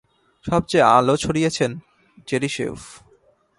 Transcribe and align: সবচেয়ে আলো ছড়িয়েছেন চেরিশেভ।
সবচেয়ে 0.45 0.89
আলো 0.97 1.15
ছড়িয়েছেন 1.17 1.71
চেরিশেভ। 2.27 2.75